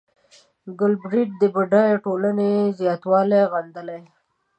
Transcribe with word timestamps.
ګالبرېټ 0.79 1.29
د 1.41 1.43
بډایه 1.55 1.97
ټولنې 2.05 2.49
زیاتوالی 2.79 3.41
غندلی. 3.51 4.01